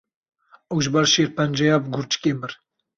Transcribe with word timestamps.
Ew 0.71 0.77
ji 0.83 0.89
ber 0.93 1.05
şêrpenceya 1.13 1.75
gurçikê 1.93 2.33
mir. 2.39 2.51